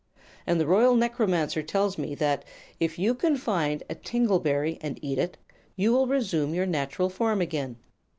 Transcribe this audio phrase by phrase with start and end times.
[0.47, 2.43] And the Royal Necromancer tells me that
[2.79, 5.37] if you can find a tingle berry, and eat it,
[5.75, 7.75] you will resume your natural form again.